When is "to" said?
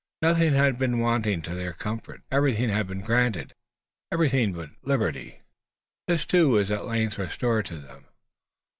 1.43-1.53, 7.67-7.77